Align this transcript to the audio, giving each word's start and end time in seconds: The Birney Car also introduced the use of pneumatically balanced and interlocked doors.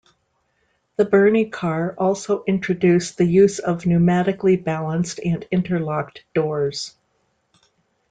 The 0.95 1.05
Birney 1.05 1.47
Car 1.51 1.93
also 1.95 2.43
introduced 2.45 3.19
the 3.19 3.25
use 3.25 3.59
of 3.59 3.83
pneumatically 3.83 4.57
balanced 4.63 5.19
and 5.23 5.47
interlocked 5.51 6.25
doors. 6.33 6.95